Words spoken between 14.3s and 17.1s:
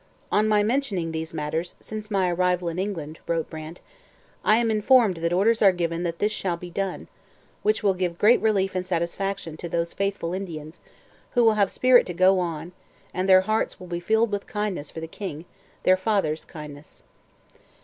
with gratitude for the King, their father's, kindness.'